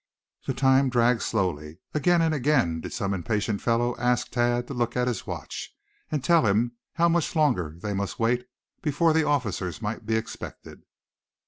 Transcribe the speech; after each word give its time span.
The 0.47 0.55
time 0.55 0.89
dragged 0.89 1.21
slowly. 1.21 1.77
Again 1.93 2.23
and 2.23 2.33
again 2.33 2.81
did 2.81 2.91
some 2.91 3.13
impatient 3.13 3.61
fellow 3.61 3.95
ask 3.99 4.29
Thad 4.31 4.65
to 4.65 4.73
look 4.73 4.97
at 4.97 5.07
his 5.07 5.27
watch, 5.27 5.75
and 6.11 6.23
tell 6.23 6.47
him 6.47 6.71
how 6.93 7.07
much 7.07 7.35
longer 7.35 7.75
they 7.79 7.93
must 7.93 8.17
wait 8.17 8.47
before 8.81 9.13
the 9.13 9.27
officers 9.27 9.79
might 9.79 10.07
be 10.07 10.15
expected. 10.15 10.81